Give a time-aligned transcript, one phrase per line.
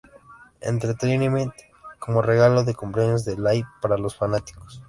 [0.61, 1.53] Entertainment
[1.99, 4.79] como regalo de cumpleaños de Lay para los fanáticos.